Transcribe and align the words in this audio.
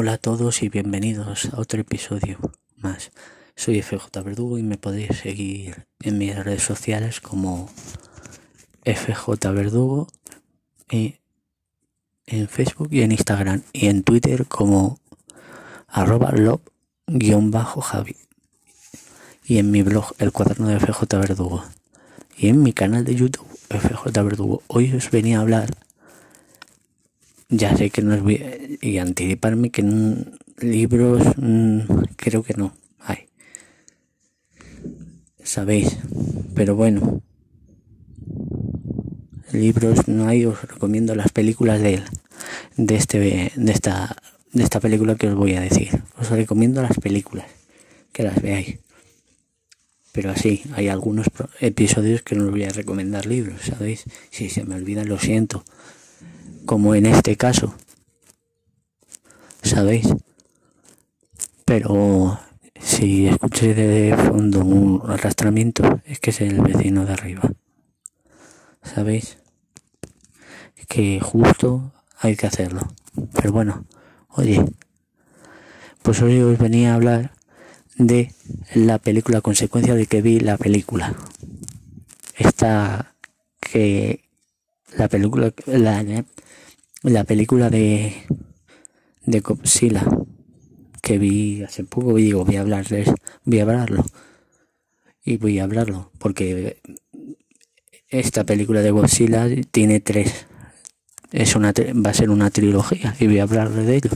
Hola 0.00 0.12
a 0.12 0.18
todos 0.18 0.62
y 0.62 0.68
bienvenidos 0.68 1.46
a 1.52 1.58
otro 1.58 1.80
episodio 1.80 2.38
más. 2.76 3.10
Soy 3.56 3.82
FJ 3.82 4.22
Verdugo 4.22 4.56
y 4.56 4.62
me 4.62 4.78
podéis 4.78 5.18
seguir 5.18 5.88
en 5.98 6.18
mis 6.18 6.36
redes 6.36 6.62
sociales 6.62 7.20
como 7.20 7.68
FJ 8.84 9.50
Verdugo 9.52 10.06
y 10.88 11.16
en 12.26 12.46
Facebook 12.46 12.90
y 12.92 13.02
en 13.02 13.10
Instagram 13.10 13.64
y 13.72 13.88
en 13.88 14.04
Twitter 14.04 14.46
como 14.46 15.00
arroba 15.88 16.30
love-javi 17.08 18.14
y 19.46 19.58
en 19.58 19.72
mi 19.72 19.82
blog 19.82 20.14
El 20.20 20.30
Cuaderno 20.30 20.68
de 20.68 20.78
FJ 20.78 21.18
Verdugo 21.18 21.64
y 22.36 22.50
en 22.50 22.62
mi 22.62 22.72
canal 22.72 23.04
de 23.04 23.16
YouTube 23.16 23.48
FJ 23.68 24.12
Verdugo. 24.22 24.62
Hoy 24.68 24.94
os 24.94 25.10
venía 25.10 25.38
a 25.38 25.40
hablar 25.40 25.87
ya 27.48 27.76
sé 27.76 27.90
que 27.90 28.02
no 28.02 28.14
os 28.14 28.22
voy 28.22 28.78
y 28.80 28.98
anticiparme 28.98 29.70
que 29.70 29.80
en 29.80 30.38
libros 30.58 31.22
mm, 31.36 31.80
creo 32.16 32.42
que 32.42 32.54
no 32.54 32.74
hay. 33.00 33.28
Sabéis, 35.42 35.96
pero 36.54 36.76
bueno, 36.76 37.22
libros 39.52 40.08
no 40.08 40.28
hay, 40.28 40.44
os 40.44 40.62
recomiendo 40.62 41.14
las 41.14 41.32
películas 41.32 41.80
de 41.80 42.02
de 42.76 42.94
este 42.94 43.18
de 43.18 43.72
esta 43.72 44.16
de 44.52 44.62
esta 44.62 44.80
película 44.80 45.16
que 45.16 45.28
os 45.28 45.34
voy 45.34 45.54
a 45.54 45.60
decir. 45.60 46.02
Os 46.18 46.30
recomiendo 46.30 46.82
las 46.82 46.98
películas 46.98 47.46
que 48.12 48.24
las 48.24 48.42
veáis. 48.42 48.78
Pero 50.12 50.30
así, 50.30 50.62
hay 50.74 50.88
algunos 50.88 51.28
episodios 51.60 52.22
que 52.22 52.34
no 52.34 52.46
os 52.46 52.50
voy 52.50 52.64
a 52.64 52.70
recomendar 52.70 53.26
libros, 53.26 53.62
¿sabéis? 53.62 54.04
Si 54.30 54.48
se 54.48 54.64
me 54.64 54.74
olvidan, 54.74 55.08
lo 55.08 55.18
siento 55.18 55.64
como 56.68 56.94
en 56.94 57.06
este 57.06 57.38
caso. 57.38 57.74
¿Sabéis? 59.62 60.06
Pero 61.64 62.38
si 62.78 63.26
escuché 63.26 63.72
de 63.72 64.14
fondo 64.14 64.60
un 64.60 65.00
arrastramiento, 65.08 66.02
es 66.04 66.20
que 66.20 66.28
es 66.28 66.42
el 66.42 66.60
vecino 66.60 67.06
de 67.06 67.14
arriba. 67.14 67.40
¿Sabéis? 68.82 69.38
Que 70.88 71.20
justo 71.20 71.94
hay 72.20 72.36
que 72.36 72.46
hacerlo. 72.46 72.82
Pero 73.32 73.50
bueno, 73.50 73.86
oye, 74.28 74.62
pues 76.02 76.20
hoy 76.20 76.38
os 76.42 76.58
venía 76.58 76.92
a 76.92 76.96
hablar 76.96 77.32
de 77.96 78.34
la 78.74 78.98
película, 78.98 79.40
consecuencia 79.40 79.94
de 79.94 80.04
que 80.04 80.20
vi 80.20 80.38
la 80.38 80.58
película. 80.58 81.14
Esta 82.36 83.14
que 83.58 84.27
la 84.96 85.08
película, 85.08 85.52
la, 85.66 86.24
la 87.02 87.24
película 87.24 87.70
de, 87.70 88.14
de 89.24 89.40
Godzilla 89.40 90.04
que 91.02 91.18
vi 91.18 91.62
hace 91.62 91.84
poco 91.84 92.18
y 92.18 92.24
digo 92.24 92.44
voy 92.44 92.56
a 92.56 92.60
hablarles, 92.62 93.10
voy 93.44 93.60
a 93.60 93.62
hablarlo 93.62 94.04
y 95.24 95.36
voy 95.36 95.58
a 95.58 95.64
hablarlo 95.64 96.10
porque 96.18 96.80
esta 98.08 98.44
película 98.44 98.80
de 98.80 98.90
Godzilla 98.90 99.46
tiene 99.70 100.00
tres 100.00 100.46
es 101.30 101.54
una 101.56 101.72
va 101.72 102.10
a 102.10 102.14
ser 102.14 102.30
una 102.30 102.50
trilogía 102.50 103.14
y 103.20 103.26
voy 103.26 103.38
a 103.38 103.42
hablarles 103.42 103.86
de 103.86 103.96
ello. 103.96 104.10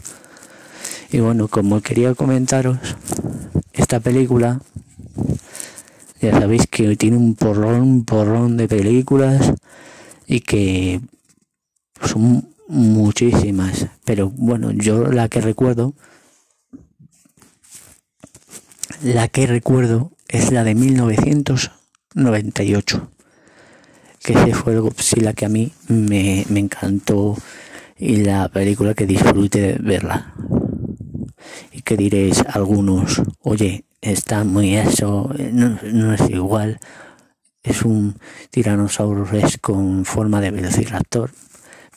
Y 1.11 1.21
bueno 1.21 1.49
como 1.49 1.81
quería 1.83 2.15
comentaros 2.15 2.79
esta 3.75 4.01
película 4.01 4.61
ya 6.21 6.33
sabéis 6.33 6.67
que 6.69 6.97
tiene 6.97 7.17
un 7.17 7.35
porrón 7.35 7.83
un 7.83 8.05
porrón 8.05 8.57
de 8.57 8.69
películas 8.69 9.53
y 10.27 10.41
que 10.41 11.01
son 12.01 12.49
muchísimas, 12.69 13.89
pero 14.05 14.31
bueno, 14.31 14.71
yo 14.73 15.13
la 15.13 15.29
que 15.29 15.41
recuerdo, 15.41 15.95
la 19.03 19.29
que 19.29 19.47
recuerdo 19.47 20.11
es 20.29 20.51
la 20.53 20.65
de 20.65 20.75
1998, 20.75 23.11
que 24.23 24.33
ese 24.33 24.55
fue 24.55 24.73
el 24.75 24.81
Godzilla 24.81 25.35
que 25.35 25.45
a 25.45 25.49
mí 25.49 25.73
me, 25.89 26.45
me 26.49 26.61
encantó 26.61 27.37
y 27.99 28.17
la 28.17 28.49
película 28.49 28.95
que 28.95 29.07
disfrute 29.07 29.61
de 29.61 29.75
verla. 29.79 30.35
Y 31.73 31.83
que 31.83 31.97
diréis 31.97 32.45
algunos, 32.49 33.21
oye, 33.41 33.85
está 34.01 34.45
muy 34.45 34.77
eso, 34.77 35.35
no, 35.53 35.79
no 35.93 36.13
es 36.13 36.31
igual, 36.31 36.79
es 37.63 37.83
un 37.83 38.17
tiranosaurio 38.51 39.27
con 39.61 40.05
forma 40.05 40.41
de 40.41 40.51
velociraptor 40.51 41.31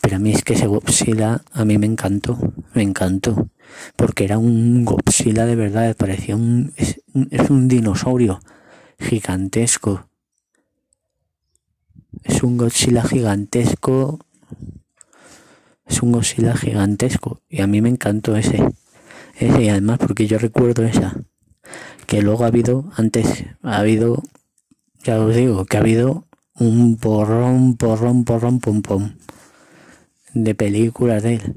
pero 0.06 0.16
a 0.16 0.18
mí 0.20 0.30
es 0.30 0.44
que 0.44 0.54
ese 0.54 0.68
Godzilla 0.68 1.42
a 1.52 1.64
mí 1.64 1.78
me 1.78 1.86
encantó, 1.86 2.38
me 2.74 2.82
encantó. 2.82 3.48
Porque 3.96 4.22
era 4.22 4.38
un 4.38 4.84
Godzilla 4.84 5.46
de 5.46 5.56
verdad, 5.56 5.96
parecía 5.96 6.36
un 6.36 6.72
es, 6.76 7.00
un 7.50 7.66
dinosaurio 7.66 8.40
gigantesco. 9.00 10.08
Es 12.22 12.44
un 12.44 12.56
Godzilla 12.56 13.02
gigantesco. 13.02 14.20
Es 15.86 16.00
un 16.02 16.12
Godzilla 16.12 16.56
gigantesco. 16.56 17.40
Y 17.48 17.62
a 17.62 17.66
mí 17.66 17.80
me 17.80 17.88
encantó 17.88 18.36
ese. 18.36 18.64
Ese 19.34 19.64
y 19.64 19.68
además 19.68 19.98
porque 19.98 20.28
yo 20.28 20.38
recuerdo 20.38 20.84
esa. 20.84 21.16
Que 22.06 22.22
luego 22.22 22.44
ha 22.44 22.46
habido, 22.46 22.92
antes 22.96 23.44
ha 23.62 23.78
habido, 23.78 24.22
ya 25.06 25.20
os 25.20 25.36
digo, 25.36 25.64
que 25.66 25.76
ha 25.76 25.80
habido 25.80 26.26
un 26.58 26.96
porrón, 26.96 27.76
porrón, 27.76 28.24
porrón, 28.24 28.58
pum, 28.58 28.82
pum 28.82 29.12
de 30.34 30.54
películas 30.54 31.22
de 31.22 31.34
él, 31.34 31.56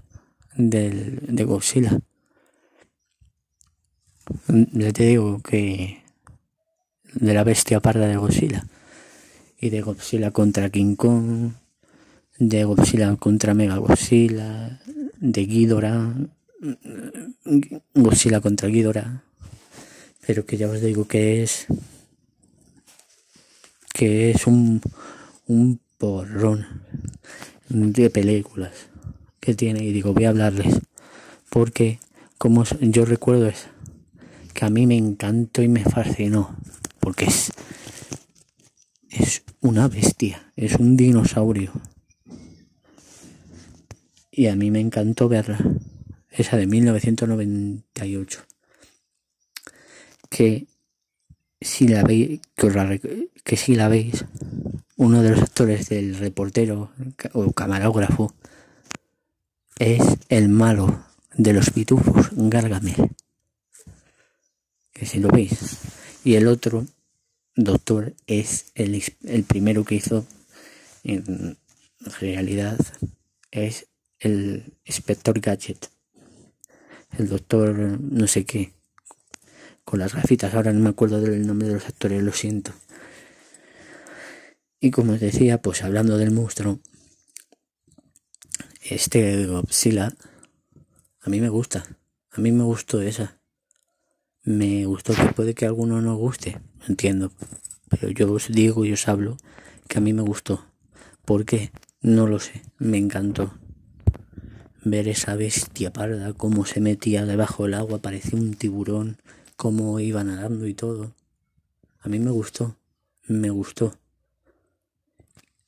del, 0.56 1.20
de 1.28 1.44
Godzilla. 1.44 2.00
Ya 4.48 4.94
te 4.94 5.04
digo 5.08 5.42
que 5.42 6.04
de 7.14 7.34
la 7.34 7.44
bestia 7.44 7.80
parda 7.80 8.08
de 8.08 8.18
Godzilla 8.18 8.68
y 9.60 9.72
de 9.72 9.82
Godzilla 9.82 10.30
contra 10.30 10.70
King 10.70 10.96
Kong, 10.96 11.54
de 12.38 12.64
Godzilla 12.64 13.16
contra 13.16 13.56
Mega 13.56 13.78
Godzilla, 13.78 14.80
de 15.20 15.46
Ghidorah, 15.46 16.14
Godzilla 17.96 18.42
contra 18.42 18.70
Ghidorah, 18.70 19.24
pero 20.26 20.46
que 20.46 20.56
ya 20.56 20.70
os 20.70 20.80
digo 20.82 21.08
que 21.08 21.42
es 21.42 21.66
que 23.94 24.32
es 24.32 24.48
un 24.48 24.82
un 25.48 25.80
porrón 25.98 26.84
de 27.70 28.10
películas 28.10 28.72
que 29.40 29.54
tiene 29.54 29.84
y 29.84 29.92
digo 29.92 30.14
voy 30.14 30.26
a 30.26 30.30
hablarles 30.30 30.80
porque 31.50 32.00
como 32.38 32.64
yo 32.82 33.06
recuerdo 33.06 33.48
es 33.48 33.68
que 34.54 34.66
a 34.66 34.70
mí 34.70 34.88
me 34.88 34.98
encantó 34.98 35.62
y 35.62 35.68
me 35.68 35.84
fascinó 35.84 36.56
porque 37.00 37.26
es 37.26 37.52
es 39.10 39.44
una 39.62 39.88
bestia 39.88 40.50
es 40.60 40.76
un 40.76 40.98
dinosaurio. 40.98 41.72
Y 44.30 44.48
a 44.48 44.56
mí 44.56 44.72
me 44.72 44.82
encantó 44.82 45.30
verla 45.30 45.58
esa 46.30 46.58
de 46.58 46.68
1998 46.68 48.46
que 50.30 50.68
si 51.62 51.88
la 51.88 52.04
veis 52.04 52.42
que, 52.56 53.30
que 53.44 53.58
si 53.58 53.76
la 53.76 53.88
veis 53.88 54.26
uno 54.96 55.22
de 55.22 55.32
los 55.32 55.42
actores 55.42 55.90
del 55.90 56.18
reportero 56.18 56.92
o 57.34 57.52
camarógrafo 57.52 58.34
es 59.78 60.02
el 60.28 60.50
malo 60.50 61.06
de 61.36 61.54
los 61.54 61.70
pitufos, 61.70 62.30
Gargamel. 62.34 63.12
Que 64.92 65.06
si 65.06 65.20
lo 65.20 65.30
veis. 65.30 65.78
Y 66.26 66.36
el 66.36 66.48
otro 66.48 66.86
doctor 67.56 68.14
es 68.28 68.72
el, 68.76 69.02
el 69.24 69.44
primero 69.44 69.86
que 69.86 69.96
hizo 69.96 70.26
en 71.04 71.58
realidad 72.20 72.78
es 73.52 73.88
el 74.20 74.74
inspector 74.86 75.40
Gadget. 75.40 75.90
El 77.18 77.30
doctor 77.30 78.00
no 78.02 78.28
sé 78.28 78.46
qué. 78.46 78.74
Con 79.90 79.98
las 79.98 80.14
gafitas, 80.14 80.54
ahora 80.54 80.72
no 80.72 80.82
me 80.82 80.90
acuerdo 80.90 81.20
del 81.20 81.48
nombre 81.48 81.68
de 81.68 81.74
los 81.74 81.88
actores, 81.88 82.22
lo 82.22 82.32
siento. 82.32 82.74
Y 84.80 84.92
como 84.92 85.14
os 85.14 85.20
decía, 85.20 85.64
pues 85.64 85.84
hablando 85.84 86.20
del 86.20 86.30
monstruo, 86.30 86.80
este 88.84 89.48
Godzilla, 89.48 90.14
a 91.22 91.30
mí 91.32 91.42
me 91.42 91.50
gusta. 91.50 91.88
A 92.34 92.40
mí 92.40 92.52
me 92.52 92.62
gustó 92.66 93.02
esa. 93.02 93.40
Me 94.44 94.86
gustó 94.86 95.16
que 95.16 95.34
puede 95.34 95.56
que 95.56 95.66
a 95.66 95.70
alguno 95.70 96.04
no 96.04 96.16
guste, 96.18 96.62
entiendo. 96.88 97.32
Pero 97.90 98.12
yo 98.12 98.32
os 98.32 98.50
digo 98.50 98.86
y 98.86 98.94
os 98.94 99.08
hablo 99.08 99.38
que 99.88 99.98
a 99.98 100.02
mí 100.02 100.14
me 100.14 100.22
gustó. 100.22 100.68
¿Por 101.26 101.46
qué? 101.46 101.72
No 102.00 102.28
lo 102.28 102.38
sé. 102.38 102.62
Me 102.78 103.00
encantó. 103.00 103.56
Ver 104.84 105.08
esa 105.08 105.34
bestia 105.34 105.92
parda, 105.92 106.34
cómo 106.34 106.68
se 106.68 106.80
metía 106.80 107.26
debajo 107.26 107.64
del 107.64 107.74
agua, 107.74 107.98
parecía 107.98 108.38
un 108.38 108.54
tiburón, 108.54 109.18
cómo 109.60 110.00
iba 110.00 110.24
nadando 110.24 110.68
y 110.68 110.74
todo. 110.74 111.14
A 112.00 112.08
mí 112.08 112.18
me 112.18 112.32
gustó. 112.32 112.78
Me 113.28 113.50
gustó 113.50 113.94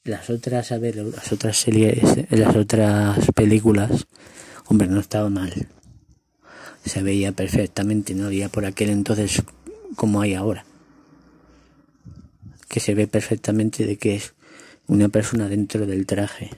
las 0.03 0.29
otras, 0.29 0.71
a 0.71 0.77
ver, 0.77 0.95
las 0.95 1.31
otras 1.31 1.57
series, 1.57 2.01
las 2.31 2.55
otras 2.55 3.19
películas, 3.35 4.07
hombre, 4.65 4.87
no 4.87 4.99
estaba 4.99 5.29
mal. 5.29 5.67
se 6.85 7.03
veía 7.03 7.31
perfectamente, 7.33 8.15
no 8.15 8.25
había 8.25 8.49
por 8.49 8.65
aquel 8.65 8.89
entonces 8.89 9.43
como 9.95 10.21
hay 10.21 10.33
ahora. 10.33 10.65
Que 12.67 12.79
se 12.79 12.95
ve 12.95 13.07
perfectamente 13.07 13.85
de 13.85 13.97
que 13.97 14.15
es 14.15 14.33
una 14.87 15.09
persona 15.09 15.49
dentro 15.49 15.85
del 15.85 16.05
traje 16.05 16.49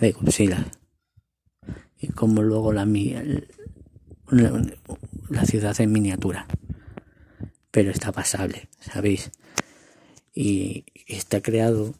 de 0.00 0.12
Godzilla. 0.12 0.66
Y 1.98 2.08
como 2.08 2.42
luego 2.42 2.72
la, 2.72 2.86
la 5.30 5.44
ciudad 5.46 5.80
en 5.80 5.90
miniatura. 5.90 6.46
Pero 7.74 7.90
está 7.90 8.12
pasable, 8.12 8.68
¿sabéis? 8.78 9.32
Y 10.32 10.84
está 11.08 11.40
creado 11.40 11.92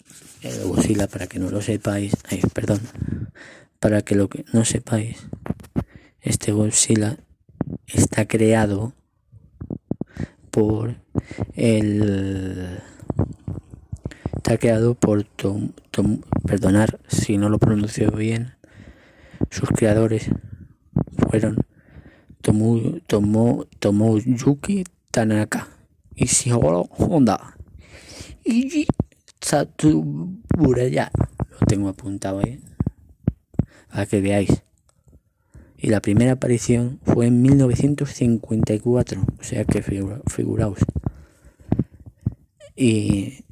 el 0.43 0.62
Godzilla 0.69 1.09
para 1.09 1.26
que 1.26 1.41
no 1.41 1.50
lo 1.50 1.61
sepáis. 1.62 2.15
Perdón. 2.53 2.79
Para 3.81 4.03
que 4.03 4.15
lo 4.15 4.29
que 4.29 4.44
no 4.53 4.65
sepáis. 4.65 5.26
Este 6.21 6.53
Godzilla 6.53 7.19
está 7.88 8.29
creado 8.29 8.94
por 10.53 10.94
el 11.55 12.79
está 14.37 14.56
creado 14.59 14.94
por 14.94 15.25
Tom, 15.25 15.73
Tom, 15.91 16.21
perdonar 16.47 17.00
si 17.09 17.37
no 17.37 17.49
lo 17.49 17.59
pronuncio 17.59 18.12
bien 18.12 18.55
sus 19.50 19.69
creadores 19.71 20.31
fueron 21.17 21.56
Tomo, 22.43 23.00
Tomo, 23.09 23.67
Tomoyuki 23.81 24.85
Tanaka 25.14 25.69
y 26.16 26.25
Shigeru 26.26 26.88
Honda 26.99 27.56
y 28.44 28.84
Satsuburaya 29.40 31.12
lo 31.14 31.66
tengo 31.69 31.88
apuntado 31.88 32.40
ahí 32.40 32.61
para 33.88 34.06
que 34.06 34.20
veáis 34.20 34.50
y 35.78 35.87
la 35.87 36.00
primera 36.00 36.32
aparición 36.32 36.99
fue 37.05 37.26
en 37.26 37.43
1954, 37.43 39.20
o 39.38 39.44
sea 39.44 39.64
que 39.64 39.82
figuraos. 39.82 40.78
Y 42.75 43.44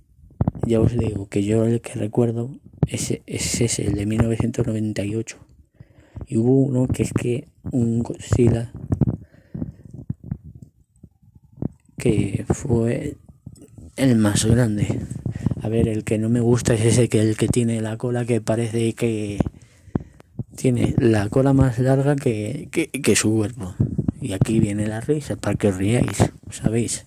ya 0.66 0.80
os 0.80 0.98
digo 0.98 1.28
que 1.28 1.44
yo 1.44 1.64
el 1.64 1.80
que 1.80 1.92
recuerdo 1.92 2.58
es, 2.88 3.20
es 3.26 3.60
ese, 3.60 3.86
el 3.86 3.94
de 3.94 4.06
1998. 4.06 5.36
Y 6.26 6.38
hubo 6.38 6.62
uno 6.62 6.88
que 6.88 7.02
es 7.02 7.12
que 7.12 7.48
un 7.70 8.02
Godzilla 8.02 8.72
que 12.02 12.44
fue 12.48 13.14
el 13.94 14.16
más 14.16 14.44
grande. 14.44 15.06
A 15.62 15.68
ver, 15.68 15.86
el 15.86 16.02
que 16.02 16.18
no 16.18 16.28
me 16.28 16.40
gusta 16.40 16.74
es 16.74 16.80
ese 16.80 17.08
que 17.08 17.20
el 17.20 17.36
que 17.36 17.46
tiene 17.46 17.80
la 17.80 17.96
cola 17.96 18.24
que 18.24 18.40
parece 18.40 18.92
que 18.94 19.38
tiene 20.56 20.96
la 20.98 21.28
cola 21.28 21.52
más 21.52 21.78
larga 21.78 22.16
que, 22.16 22.68
que, 22.72 23.14
su 23.14 23.32
cuerpo. 23.36 23.76
Y 24.20 24.32
aquí 24.32 24.58
viene 24.58 24.88
la 24.88 25.00
risa, 25.00 25.36
para 25.36 25.56
que 25.56 25.68
os 25.68 25.76
riáis, 25.76 26.32
¿sabéis? 26.50 27.06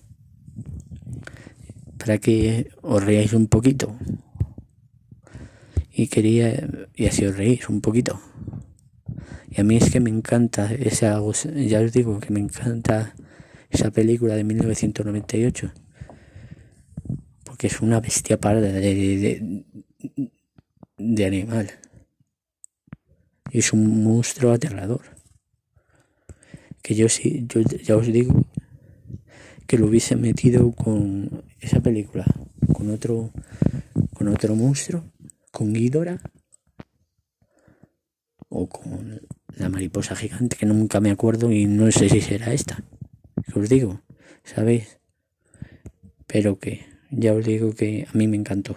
Para 1.98 2.16
que 2.16 2.70
os 2.80 3.04
riáis 3.04 3.34
un 3.34 3.48
poquito. 3.48 3.94
Y 5.92 6.06
quería, 6.06 6.66
y 6.94 7.04
así 7.04 7.26
os 7.26 7.36
reís 7.36 7.68
un 7.68 7.82
poquito. 7.82 8.18
Y 9.50 9.60
a 9.60 9.64
mí 9.64 9.76
es 9.76 9.90
que 9.90 10.00
me 10.00 10.08
encanta 10.08 10.72
esa, 10.72 11.20
ya 11.54 11.80
os 11.80 11.92
digo 11.92 12.18
que 12.18 12.32
me 12.32 12.40
encanta 12.40 13.14
esa 13.70 13.90
película 13.90 14.34
de 14.34 14.44
1998. 14.44 15.72
Porque 17.44 17.68
es 17.68 17.80
una 17.80 18.00
bestia 18.00 18.38
parda 18.38 18.60
de, 18.60 19.64
de, 20.98 21.26
animal 21.26 21.70
es 23.50 23.72
un 23.72 24.04
monstruo 24.04 24.52
aterrador. 24.52 25.02
Que 26.82 26.94
yo 26.94 27.08
sí, 27.08 27.46
yo 27.48 27.60
ya 27.60 27.96
os 27.96 28.06
digo 28.06 28.44
que 29.66 29.78
lo 29.78 29.86
hubiese 29.86 30.14
metido 30.14 30.72
con 30.72 31.42
esa 31.60 31.80
película, 31.80 32.24
con 32.72 32.90
otro, 32.90 33.32
con 34.14 34.28
otro 34.28 34.54
monstruo, 34.54 35.04
con 35.50 35.72
Ghidorah 35.72 36.20
o 38.48 38.68
con 38.68 39.20
la 39.56 39.68
mariposa 39.68 40.14
gigante 40.14 40.56
que 40.56 40.66
nunca 40.66 41.00
me 41.00 41.10
acuerdo 41.10 41.50
y 41.50 41.66
no 41.66 41.90
sé 41.90 42.08
si 42.08 42.20
será 42.20 42.52
esta. 42.52 42.84
Os 43.54 43.68
digo, 43.68 44.00
¿sabéis? 44.44 44.98
Pero 46.26 46.58
que 46.58 46.86
ya 47.10 47.32
os 47.32 47.44
digo 47.44 47.72
que 47.72 48.06
a 48.08 48.16
mí 48.16 48.26
me 48.28 48.36
encantó 48.36 48.76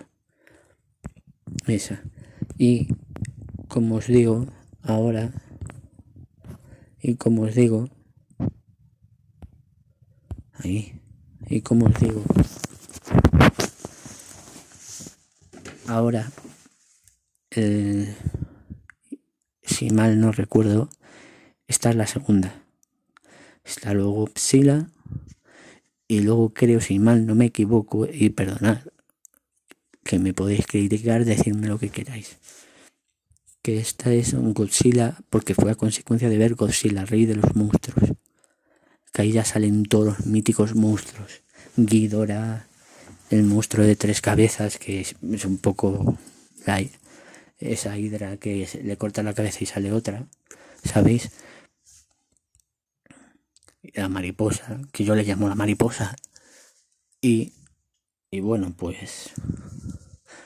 esa. 1.68 2.04
Y 2.58 2.88
como 3.68 3.96
os 3.96 4.08
digo, 4.08 4.48
ahora 4.84 5.32
y 7.02 7.16
como 7.16 7.44
os 7.44 7.56
digo 7.56 7.90
ahí 10.54 11.00
y 11.48 11.62
como 11.62 11.86
os 11.86 12.00
digo 12.00 12.24
ahora 15.88 16.32
si 19.64 19.90
mal 19.92 20.20
no 20.20 20.32
recuerdo 20.32 20.90
esta 21.68 21.90
es 21.90 21.96
la 21.96 22.08
segunda 22.08 22.64
está 23.70 23.94
luego 23.94 24.30
Psila 24.36 24.90
y 26.08 26.22
luego 26.22 26.54
creo 26.54 26.82
si 26.82 27.00
mal 27.00 27.26
no 27.26 27.36
me 27.36 27.46
equivoco 27.46 28.08
y 28.12 28.30
perdonad 28.30 28.80
que 30.04 30.20
me 30.20 30.34
podéis 30.34 30.66
criticar 30.66 31.26
decirme 31.26 31.68
lo 31.68 31.78
que 31.78 31.90
queráis 31.90 32.38
que 33.62 33.78
esta 33.78 34.12
es 34.14 34.34
un 34.34 34.54
Godzilla 34.54 35.18
porque 35.30 35.54
fue 35.54 35.72
a 35.72 35.76
consecuencia 35.76 36.30
de 36.30 36.38
ver 36.38 36.56
Godzilla, 36.56 37.06
rey 37.06 37.26
de 37.26 37.36
los 37.36 37.56
monstruos. 37.56 38.12
Que 39.12 39.24
ahí 39.24 39.32
ya 39.32 39.44
salen 39.44 39.84
todos 39.84 40.06
los 40.06 40.26
míticos 40.26 40.76
monstruos. 40.76 41.42
Ghidorah, 41.76 42.68
el 43.30 43.44
monstruo 43.44 43.86
de 43.86 43.96
tres 43.96 44.22
cabezas, 44.22 44.78
que 44.78 45.02
es, 45.02 45.16
un 45.46 45.58
poco 45.58 46.18
esa 47.60 47.98
hidra 47.98 48.38
que 48.38 48.68
le 48.84 48.98
corta 48.98 49.24
la 49.24 49.34
cabeza 49.34 49.60
y 49.62 49.66
sale 49.66 49.92
otra, 49.92 50.26
¿sabéis? 50.84 51.32
La 53.82 54.10
mariposa, 54.10 54.82
que 54.92 55.06
yo 55.06 55.16
le 55.16 55.24
llamo 55.24 55.48
la 55.48 55.56
mariposa. 55.56 56.16
Y, 57.22 57.54
y 58.32 58.40
bueno, 58.40 58.74
pues 58.78 59.32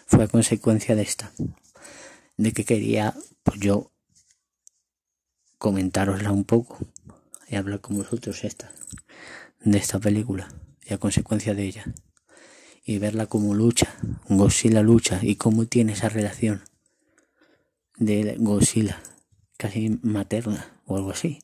fue 0.05 0.25
a 0.25 0.27
consecuencia 0.27 0.95
de 0.95 1.01
esta 1.01 1.31
de 2.37 2.51
que 2.51 2.65
quería 2.65 3.15
pues 3.43 3.59
yo 3.59 3.91
comentarosla 5.57 6.31
un 6.31 6.43
poco 6.43 6.77
y 7.47 7.55
hablar 7.55 7.81
con 7.81 7.97
vosotros 7.97 8.43
esta 8.43 8.71
de 9.61 9.77
esta 9.77 9.99
película 9.99 10.49
y 10.83 10.93
a 10.93 10.97
consecuencia 10.97 11.53
de 11.53 11.63
ella 11.63 11.85
y 12.85 12.97
verla 12.99 13.27
como 13.27 13.53
lucha 13.53 13.95
Godzilla 14.29 14.81
lucha 14.81 15.19
y 15.21 15.35
cómo 15.35 15.65
tiene 15.65 15.93
esa 15.93 16.09
relación 16.09 16.63
de 17.97 18.35
Godzilla 18.39 19.01
casi 19.57 19.99
materna 20.01 20.81
o 20.85 20.97
algo 20.97 21.11
así 21.11 21.39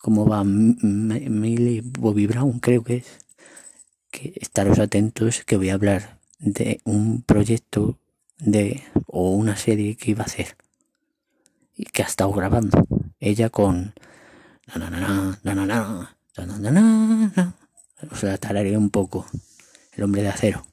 cómo 0.00 0.26
va 0.26 0.42
Millie 0.44 1.82
Bobby 1.84 2.26
Brown 2.26 2.58
creo 2.58 2.82
que 2.82 2.96
es 2.96 3.18
que 4.10 4.32
estaros 4.36 4.78
atentos 4.78 5.44
que 5.44 5.56
voy 5.56 5.70
a 5.70 5.74
hablar 5.74 6.18
de 6.38 6.80
un 6.84 7.22
proyecto 7.22 7.98
de 8.38 8.82
o 9.06 9.30
una 9.32 9.56
serie 9.56 9.96
que 9.96 10.12
iba 10.12 10.22
a 10.22 10.26
hacer 10.26 10.56
y 11.76 11.84
que 11.84 12.02
ha 12.02 12.06
estado 12.06 12.32
grabando 12.32 12.86
ella 13.20 13.50
con 13.50 13.92
o 18.10 18.16
sea 18.16 18.38
tararé 18.38 18.76
un 18.76 18.90
poco 18.90 19.26
el 19.92 20.02
hombre 20.02 20.22
de 20.22 20.28
acero 20.28 20.66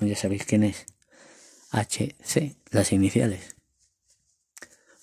ya 0.00 0.16
sabéis 0.16 0.46
quién 0.46 0.64
es 0.64 0.86
HC 1.72 2.56
las 2.70 2.92
iniciales 2.92 3.54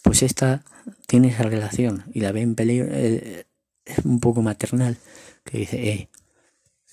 pues 0.07 0.23
esta 0.23 0.63
tiene 1.05 1.29
esa 1.29 1.43
relación 1.43 2.03
y 2.13 2.21
la 2.21 2.31
ve 2.31 2.41
en 2.41 2.55
peligro 2.55 2.87
eh, 2.91 3.45
es 3.85 3.99
un 4.05 4.19
poco 4.19 4.41
maternal 4.41 4.97
que 5.43 5.59
dice 5.59 5.89
eh, 5.89 6.09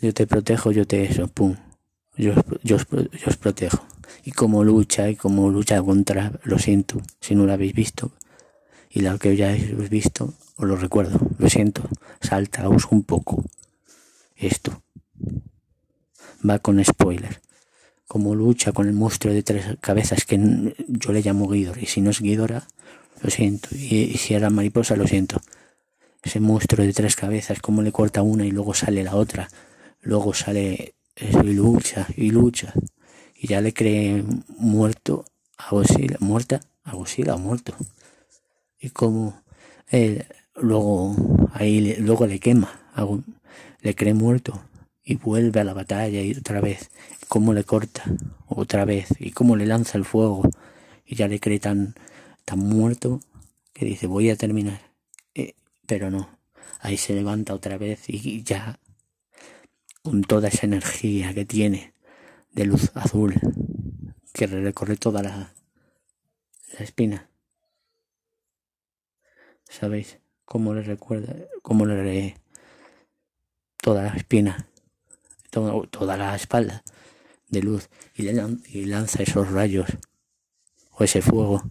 yo 0.00 0.12
te 0.12 0.26
protejo 0.26 0.70
yo 0.72 0.86
te 0.86 1.04
eso 1.04 1.28
pum 1.28 1.56
yo, 2.16 2.34
yo, 2.62 2.76
yo 2.76 3.26
os 3.26 3.36
protejo 3.36 3.84
y 4.24 4.32
cómo 4.32 4.64
lucha 4.64 5.08
y 5.10 5.16
cómo 5.16 5.50
lucha 5.50 5.82
contra, 5.82 6.32
lo 6.44 6.58
siento, 6.58 7.00
si 7.20 7.34
no 7.34 7.46
lo 7.46 7.52
habéis 7.52 7.74
visto, 7.74 8.12
y 8.90 9.00
la 9.00 9.18
que 9.18 9.36
ya 9.36 9.48
habéis 9.48 9.90
visto, 9.90 10.34
os 10.56 10.66
lo 10.66 10.76
recuerdo, 10.76 11.18
lo 11.38 11.48
siento, 11.48 11.82
saltaos 12.20 12.86
un 12.90 13.02
poco 13.02 13.44
esto. 14.36 14.82
Va 16.48 16.58
con 16.58 16.82
spoiler. 16.84 17.40
Como 18.06 18.34
lucha 18.34 18.72
con 18.72 18.86
el 18.86 18.92
monstruo 18.92 19.32
de 19.32 19.42
tres 19.42 19.78
cabezas 19.80 20.24
que 20.24 20.74
yo 20.88 21.12
le 21.12 21.22
llamo 21.22 21.48
Guidor, 21.48 21.82
y 21.82 21.86
si 21.86 22.00
no 22.00 22.10
es 22.10 22.20
Guidora, 22.20 22.68
lo 23.22 23.30
siento, 23.30 23.68
y, 23.72 24.16
si 24.18 24.34
era 24.34 24.50
mariposa, 24.50 24.96
lo 24.96 25.06
siento. 25.06 25.40
Ese 26.22 26.40
monstruo 26.40 26.86
de 26.86 26.92
tres 26.92 27.16
cabezas, 27.16 27.60
como 27.60 27.82
le 27.82 27.92
corta 27.92 28.22
una 28.22 28.46
y 28.46 28.50
luego 28.50 28.74
sale 28.74 29.04
la 29.04 29.14
otra, 29.16 29.48
luego 30.00 30.32
sale 30.34 30.94
y 31.16 31.52
lucha 31.52 32.06
y 32.16 32.30
lucha. 32.30 32.72
Y 33.36 33.48
ya 33.48 33.60
le 33.60 33.72
cree 33.72 34.24
muerto 34.58 35.24
a 35.58 35.70
Godzilla, 35.70 36.16
muerta 36.20 36.60
a 36.84 36.92
Godzilla, 36.92 37.36
muerto. 37.36 37.74
Y 38.78 38.90
como 38.90 39.42
el 39.88 40.24
luego 40.56 41.16
ahí 41.52 41.96
luego 41.98 42.26
le 42.26 42.38
quema, 42.38 42.70
le 43.80 43.94
cree 43.94 44.14
muerto 44.14 44.62
y 45.04 45.16
vuelve 45.16 45.60
a 45.60 45.64
la 45.64 45.74
batalla 45.74 46.22
y 46.22 46.32
otra 46.32 46.60
vez, 46.60 46.90
cómo 47.28 47.52
le 47.52 47.64
corta 47.64 48.02
otra 48.46 48.84
vez. 48.84 49.08
Y 49.18 49.32
cómo 49.32 49.56
le 49.56 49.66
lanza 49.66 49.98
el 49.98 50.04
fuego 50.04 50.48
y 51.04 51.16
ya 51.16 51.28
le 51.28 51.40
cree 51.40 51.60
tan, 51.60 51.94
tan 52.44 52.58
muerto 52.58 53.20
que 53.72 53.84
dice 53.84 54.06
voy 54.06 54.30
a 54.30 54.36
terminar, 54.36 54.80
eh, 55.34 55.54
pero 55.86 56.10
no, 56.10 56.38
ahí 56.80 56.96
se 56.96 57.14
levanta 57.14 57.54
otra 57.54 57.78
vez 57.78 58.08
y 58.08 58.42
ya 58.42 58.78
con 60.02 60.22
toda 60.22 60.48
esa 60.48 60.66
energía 60.66 61.32
que 61.32 61.44
tiene 61.44 61.94
de 62.52 62.66
luz 62.66 62.90
azul 62.94 63.34
que 64.32 64.46
recorre 64.46 64.96
toda 64.96 65.22
la, 65.22 65.54
espina. 66.78 67.30
¿Sabéis? 69.68 70.18
Cómo 70.44 70.74
le 70.74 70.82
recuerda, 70.82 71.34
cómo 71.62 71.86
le 71.86 72.02
re, 72.02 72.36
toda 73.80 74.02
la 74.02 74.10
espina, 74.10 74.68
toda, 75.50 76.16
la 76.16 76.36
espalda 76.36 76.84
de 77.48 77.62
luz 77.62 77.88
y, 78.14 78.22
le, 78.22 78.32
y 78.66 78.84
lanza 78.84 79.22
esos 79.22 79.50
rayos 79.50 79.88
o 80.90 81.04
ese 81.04 81.22
fuego 81.22 81.62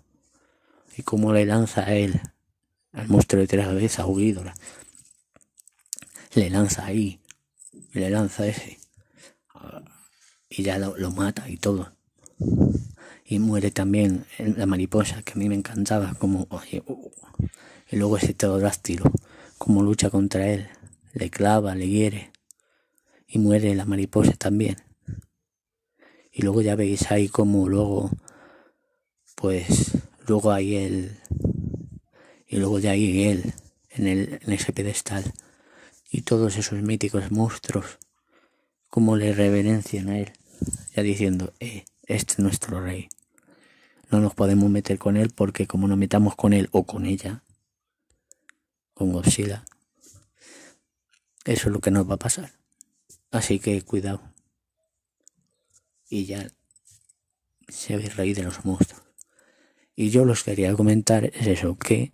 y 0.98 1.04
cómo 1.04 1.34
le 1.34 1.46
lanza 1.46 1.82
a 1.82 1.94
él 1.94 2.22
al 2.92 3.08
monstruo 3.08 3.42
de 3.42 3.48
tres 3.48 3.74
veces 3.74 4.00
a 4.00 4.06
le 6.36 6.50
lanza 6.50 6.86
ahí 6.86 7.20
le 7.94 8.10
lanza 8.10 8.48
ese 8.48 8.80
y 10.56 10.64
ya 10.64 10.78
lo, 10.78 11.12
mata 11.12 11.50
y 11.50 11.58
todo. 11.58 11.94
Y 13.26 13.40
muere 13.40 13.72
también 13.72 14.26
la 14.38 14.68
mariposa, 14.68 15.24
que 15.24 15.34
a 15.34 15.36
mí 15.36 15.50
me 15.50 15.56
encantaba, 15.56 16.14
como, 16.14 16.46
oye, 16.52 16.84
uh, 16.86 17.12
y 17.90 17.96
luego 17.96 18.18
ese 18.18 18.34
pterodáctilo, 18.34 19.12
como 19.58 19.82
lucha 19.82 20.12
contra 20.12 20.48
él, 20.50 20.68
le 21.14 21.32
clava, 21.32 21.74
le 21.74 21.88
hiere, 21.88 22.32
y 23.28 23.40
muere 23.40 23.74
la 23.74 23.86
mariposa 23.86 24.34
también. 24.34 24.78
Y 26.32 26.44
luego 26.44 26.62
ya 26.62 26.76
veis 26.76 27.12
ahí 27.12 27.30
como 27.30 27.68
luego, 27.68 28.12
pues, 29.36 29.98
luego 30.27 30.51
hay 30.51 30.75
él, 30.75 31.18
y 32.48 32.58
luego 32.58 32.80
ya 32.80 32.92
hay 32.92 33.24
él, 33.24 33.53
en, 33.89 34.08
el, 34.08 34.39
en 34.42 34.53
ese 34.53 34.74
pedestal, 34.74 35.34
y 36.12 36.22
todos 36.22 36.58
esos 36.58 36.82
míticos 36.82 37.32
monstruos, 37.32 37.98
como 38.89 39.15
le 39.15 39.34
reverencian 39.34 40.10
a 40.10 40.20
él 40.20 40.34
ya 40.96 41.03
diciendo, 41.03 41.53
eh, 41.60 41.86
este 42.03 42.34
es 42.34 42.39
nuestro 42.39 42.82
rey. 42.82 43.10
No 44.10 44.20
nos 44.20 44.36
podemos 44.36 44.70
meter 44.70 45.00
con 45.00 45.18
él 45.18 45.32
porque 45.32 45.68
como 45.68 45.88
nos 45.88 45.98
metamos 45.98 46.36
con 46.36 46.53
él 46.53 46.70
o 46.72 46.84
con 46.86 47.06
ella, 47.06 47.44
con 48.94 49.12
Godzilla, 49.12 49.65
eso 51.46 51.70
es 51.70 51.74
lo 51.74 51.80
que 51.80 51.92
nos 51.92 52.10
va 52.10 52.15
a 52.15 52.20
pasar. 52.20 52.51
Así 53.32 53.60
que 53.60 53.82
cuidado. 53.82 54.22
Y 56.08 56.25
ya 56.25 56.48
se 57.68 57.98
ve 57.98 58.08
rey 58.10 58.34
de 58.34 58.44
los 58.44 58.63
monstruos. 58.65 59.03
Y 59.96 60.10
yo 60.10 60.26
los 60.26 60.44
quería 60.44 60.74
comentar 60.74 61.26
es 61.26 61.48
eso, 61.48 61.78
que 61.78 62.12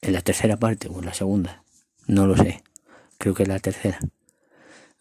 en 0.00 0.12
la 0.12 0.20
tercera 0.20 0.56
parte 0.56 0.88
o 0.88 1.00
la 1.02 1.14
segunda, 1.14 1.62
no 2.06 2.26
lo 2.26 2.36
sé, 2.36 2.62
creo 3.18 3.34
que 3.34 3.46
la 3.46 3.60
tercera, 3.60 4.00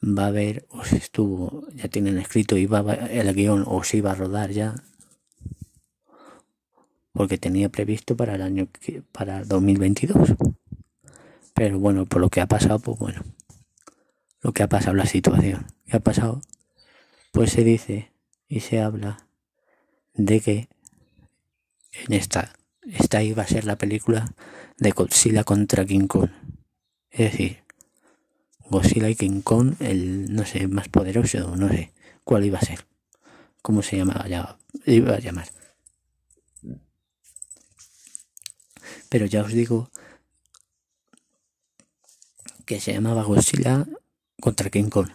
va 0.04 0.26
a 0.26 0.28
haber, 0.28 0.66
o 0.70 0.84
si 0.86 0.98
estuvo, 0.98 1.68
ya 1.74 1.88
tienen 1.88 2.18
escrito, 2.18 2.58
y 2.58 2.66
va 2.66 2.82
el 2.94 3.34
guion, 3.34 3.64
o 3.68 3.84
se 3.84 3.98
iba 3.98 4.12
a 4.12 4.16
rodar 4.16 4.52
ya, 4.52 4.76
porque 7.12 7.38
tenía 7.38 7.70
previsto 7.70 8.16
para 8.18 8.36
el 8.36 8.42
año, 8.42 8.68
para 9.12 9.44
2022. 9.44 10.36
Pero 11.54 11.80
bueno, 11.80 12.06
por 12.06 12.20
lo 12.20 12.30
que 12.30 12.42
ha 12.42 12.48
pasado, 12.48 12.80
pues 12.80 13.00
bueno, 13.00 13.24
lo 14.42 14.52
que 14.52 14.64
ha 14.64 14.68
pasado, 14.68 14.96
la 14.96 15.06
situación 15.06 15.66
que 15.88 15.96
ha 15.96 16.02
pasado, 16.02 16.42
pues 17.32 17.52
se 17.52 17.64
dice 17.64 18.12
y 18.50 18.60
se 18.60 18.82
habla 18.82 19.28
de 20.14 20.42
que 20.42 20.68
en 22.06 22.14
esta, 22.14 22.54
esta 22.86 23.24
iba 23.24 23.44
a 23.44 23.48
ser 23.48 23.66
la 23.66 23.78
película 23.78 24.34
de 24.78 24.92
Godzilla 24.92 25.44
contra 25.44 25.86
King 25.86 26.08
Kong. 26.08 26.30
Es 27.10 27.32
decir, 27.32 27.64
Godzilla 28.70 29.10
y 29.10 29.16
King 29.16 29.42
Kong, 29.42 29.76
el, 29.80 30.34
no 30.34 30.46
sé, 30.46 30.68
más 30.68 30.90
poderoso, 30.90 31.56
no 31.56 31.70
sé 31.70 31.94
cuál 32.24 32.46
iba 32.46 32.60
a 32.60 32.66
ser. 32.66 32.86
¿Cómo 33.62 33.82
se 33.82 33.98
llamaba 33.98 34.28
ya? 34.28 34.58
Iba 34.86 35.16
a 35.16 35.20
llamar. 35.20 35.48
Pero 39.10 39.26
ya 39.26 39.44
os 39.44 39.54
digo 39.54 39.90
que 42.66 42.80
se 42.80 42.94
llamaba 42.94 43.24
Godzilla 43.24 43.86
contra 44.42 44.70
King 44.70 44.90
Kong. 44.90 45.10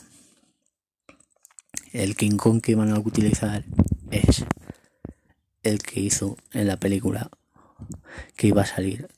El 1.92 2.16
King 2.16 2.36
Kong 2.36 2.60
que 2.60 2.72
iban 2.72 2.92
a 2.92 2.98
utilizar 2.98 3.64
es 4.10 4.44
el 5.62 5.82
que 5.82 6.00
hizo 6.00 6.36
en 6.52 6.66
la 6.66 6.78
película 6.78 7.30
que 8.36 8.48
iba 8.48 8.62
a 8.62 8.66
salir. 8.66 9.08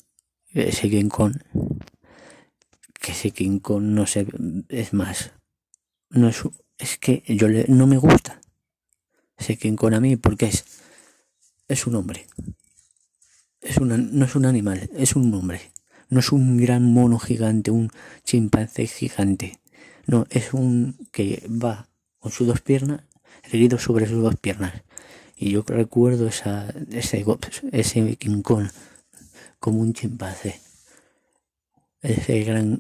Ese 0.53 0.91
King 0.91 1.09
Kong 1.09 1.37
que 3.03 3.13
ese 3.13 3.33
King 3.33 3.59
Kong 3.59 3.83
no 3.83 4.07
sé, 4.07 4.27
es 4.69 4.95
más, 4.95 5.33
no 6.09 6.29
es, 6.29 6.43
es 6.79 6.97
que 6.97 7.25
yo 7.27 7.49
le, 7.49 7.67
no 7.69 7.87
me 7.87 7.99
gusta 7.99 8.41
ese 9.37 9.59
King 9.59 9.75
Kong 9.75 9.95
a 9.95 10.01
mí 10.01 10.17
porque 10.17 10.47
es, 10.47 10.65
es 11.67 11.87
un 11.87 11.97
hombre, 11.97 12.27
es 13.61 13.79
una, 13.79 13.97
no 13.99 14.25
es 14.25 14.37
un 14.37 14.47
animal, 14.47 14.89
es 14.97 15.17
un 15.17 15.35
hombre, 15.35 15.73
no 16.09 16.21
es 16.21 16.31
un 16.31 16.57
gran 16.59 16.93
mono 16.93 17.19
gigante, 17.19 17.73
un 17.73 17.91
chimpancé 18.25 18.87
gigante, 18.87 19.59
no, 20.07 20.27
es 20.31 20.55
un 20.55 20.97
que 21.11 21.45
va 21.49 21.89
con 22.21 22.31
sus 22.31 22.47
dos 22.47 22.61
piernas, 22.61 23.03
erguido 23.43 23.79
sobre 23.79 24.07
sus 24.07 24.23
dos 24.23 24.37
piernas. 24.37 24.85
Y 25.43 25.51
yo 25.51 25.65
recuerdo 25.67 26.29
esa, 26.29 26.73
ese, 26.93 27.25
ese 27.73 28.17
King 28.17 28.43
como 29.59 29.81
un 29.81 29.93
chimpancé. 29.93 30.61
Ese 32.01 32.45
gran 32.45 32.79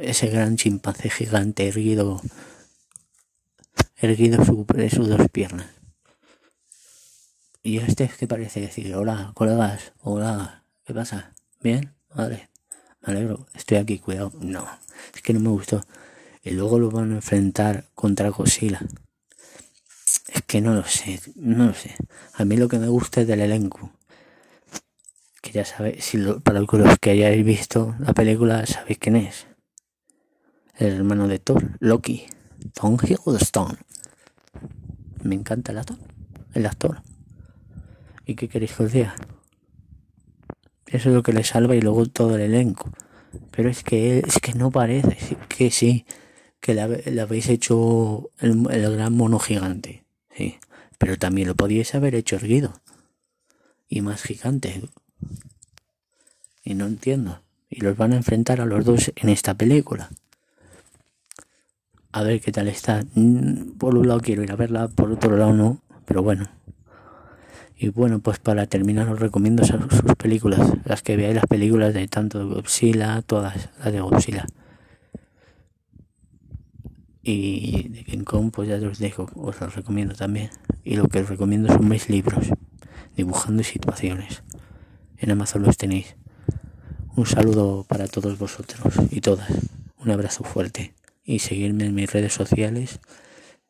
ese 0.00 0.28
gran 0.28 0.56
chimpancé 0.56 1.10
gigante 1.10 1.66
erguido, 1.66 2.22
erguido 3.96 4.44
sobre 4.44 4.88
sus 4.90 5.08
dos 5.08 5.28
piernas. 5.32 5.66
Y 7.64 7.78
este 7.78 8.04
es 8.04 8.14
que 8.14 8.28
parece 8.28 8.60
decir, 8.60 8.94
hola, 8.94 9.32
colegas, 9.34 9.92
hola, 10.00 10.62
¿qué 10.84 10.94
pasa? 10.94 11.34
¿Bien? 11.60 11.96
Vale, 12.14 12.48
me 13.00 13.12
alegro, 13.12 13.48
estoy 13.54 13.78
aquí, 13.78 13.98
cuidado. 13.98 14.30
No, 14.38 14.64
es 15.12 15.20
que 15.20 15.32
no 15.32 15.40
me 15.40 15.48
gustó. 15.48 15.84
Y 16.44 16.50
luego 16.52 16.78
lo 16.78 16.92
van 16.92 17.10
a 17.10 17.16
enfrentar 17.16 17.86
contra 17.96 18.28
Godzilla. 18.28 18.86
Que 20.48 20.60
no 20.60 20.74
lo 20.74 20.82
sé, 20.82 21.20
no 21.36 21.66
lo 21.66 21.74
sé. 21.74 21.94
A 22.34 22.44
mí 22.44 22.56
lo 22.56 22.66
que 22.66 22.80
me 22.80 22.88
gusta 22.88 23.20
es 23.20 23.28
del 23.28 23.42
elenco 23.42 23.92
que 25.40 25.52
ya 25.52 25.64
sabéis, 25.64 26.04
si 26.04 26.18
para 26.42 26.60
los 26.60 26.98
que 26.98 27.10
hayáis 27.10 27.44
visto 27.44 27.94
la 28.00 28.12
película, 28.12 28.66
sabéis 28.66 28.98
quién 28.98 29.16
es. 29.16 29.46
El 30.76 30.94
hermano 30.94 31.28
de 31.28 31.38
Thor, 31.38 31.76
Loki, 31.80 32.26
Tom 32.74 32.96
Hiddleston. 33.02 33.78
Me 35.22 35.34
encanta 35.34 35.72
el 35.72 35.78
actor, 35.78 35.98
el 36.54 36.66
actor. 36.66 37.02
¿Y 38.26 38.34
qué 38.34 38.48
queréis 38.48 38.72
que 38.72 38.82
os 38.84 38.92
diga? 38.92 39.14
Eso 40.86 41.08
es 41.08 41.14
lo 41.14 41.22
que 41.22 41.32
le 41.32 41.44
salva 41.44 41.74
y 41.74 41.80
luego 41.80 42.06
todo 42.06 42.36
el 42.36 42.42
elenco. 42.42 42.90
Pero 43.50 43.68
es 43.68 43.82
que 43.82 44.20
es 44.20 44.38
que 44.40 44.54
no 44.54 44.70
parece, 44.70 45.36
que 45.48 45.70
sí, 45.70 46.06
que 46.60 46.74
le, 46.74 47.20
habéis 47.20 47.48
hecho 47.48 48.30
el, 48.38 48.62
gran 48.64 49.14
mono 49.14 49.38
gigante, 49.38 50.04
sí. 50.38 50.58
Pero 50.98 51.18
también 51.18 51.48
lo 51.48 51.54
podíais 51.54 51.94
haber 51.94 52.14
hecho 52.14 52.36
erguido. 52.36 52.80
Y 53.88 54.00
más 54.00 54.22
gigante, 54.22 54.82
y 56.68 56.74
no 56.74 56.86
entiendo. 56.86 57.40
Y 57.70 57.80
los 57.80 57.96
van 57.96 58.12
a 58.12 58.16
enfrentar 58.16 58.60
a 58.60 58.66
los 58.66 58.84
dos 58.84 59.10
en 59.16 59.30
esta 59.30 59.54
película. 59.54 60.10
A 62.12 62.22
ver 62.22 62.40
qué 62.42 62.52
tal 62.52 62.68
está. 62.68 63.04
Mm, 63.14 63.78
por 63.78 63.96
un 63.96 64.08
lado 64.08 64.20
quiero 64.20 64.42
ir 64.42 64.52
a 64.52 64.56
verla, 64.56 64.88
por 64.88 65.10
otro 65.10 65.36
lado 65.36 65.54
no. 65.54 65.80
Pero 66.04 66.22
bueno. 66.22 66.46
Y 67.74 67.88
bueno, 67.88 68.18
pues 68.18 68.38
para 68.38 68.66
terminar 68.66 69.08
os 69.08 69.18
recomiendo 69.18 69.64
sus 69.64 69.78
películas. 70.18 70.60
Las 70.84 71.02
que 71.02 71.16
veáis 71.16 71.36
las 71.36 71.46
películas 71.46 71.94
de 71.94 72.06
tanto 72.08 72.46
Godzilla, 72.46 73.22
todas 73.22 73.70
las 73.78 73.92
de 73.92 74.00
Godzilla. 74.00 74.46
Y 77.30 77.88
de 77.88 78.24
Kong, 78.24 78.50
pues 78.50 78.70
ya 78.70 78.76
os 78.88 78.98
dejo, 78.98 79.28
os 79.34 79.60
los 79.60 79.74
recomiendo 79.74 80.14
también. 80.14 80.48
Y 80.82 80.96
lo 80.96 81.08
que 81.08 81.20
os 81.20 81.28
recomiendo 81.28 81.68
son 81.68 81.86
mis 81.86 82.08
libros, 82.08 82.46
dibujando 83.16 83.62
situaciones 83.62 84.42
en 85.18 85.30
Amazon 85.30 85.62
los 85.62 85.76
tenéis. 85.76 86.16
Un 87.16 87.26
saludo 87.26 87.84
para 87.86 88.06
todos 88.06 88.38
vosotros 88.38 88.94
y 89.10 89.20
todas. 89.20 89.48
Un 89.98 90.10
abrazo 90.10 90.44
fuerte. 90.44 90.94
Y 91.22 91.40
seguirme 91.40 91.84
en 91.84 91.94
mis 91.94 92.10
redes 92.10 92.32
sociales, 92.32 93.00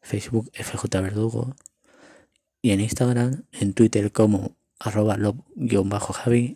Facebook 0.00 0.50
FJ 0.52 1.00
Verdugo 1.00 1.56
y 2.62 2.70
en 2.70 2.80
Instagram, 2.80 3.42
en 3.50 3.72
Twitter 3.72 4.12
como 4.12 4.56
arroba 4.78 5.18
javi 6.14 6.54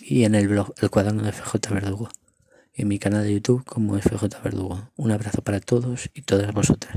y 0.00 0.24
en 0.24 0.34
el 0.34 0.48
blog 0.48 0.72
El 0.80 0.88
Cuaderno 0.88 1.24
de 1.24 1.32
FJ 1.32 1.74
Verdugo 1.74 2.08
en 2.74 2.88
mi 2.88 2.98
canal 2.98 3.24
de 3.24 3.34
YouTube 3.34 3.64
como 3.64 3.98
FJ 3.98 4.42
Verdugo. 4.42 4.90
Un 4.96 5.10
abrazo 5.10 5.42
para 5.42 5.60
todos 5.60 6.10
y 6.14 6.22
todas 6.22 6.52
vosotras. 6.52 6.96